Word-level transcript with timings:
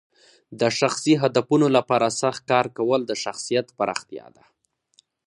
د 0.59 0.61
شخصي 0.79 1.13
هدفونو 1.23 1.67
لپاره 1.77 2.07
سخت 2.21 2.41
کار 2.51 2.65
کول 2.77 3.01
د 3.05 3.11
شخصیت 3.23 3.67
پراختیا 3.77 4.27
ده. 4.35 4.43